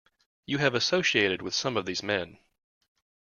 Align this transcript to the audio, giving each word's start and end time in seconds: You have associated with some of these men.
You 0.47 0.57
have 0.57 0.73
associated 0.73 1.43
with 1.43 1.53
some 1.53 1.77
of 1.77 1.85
these 1.85 2.01
men. 2.01 2.39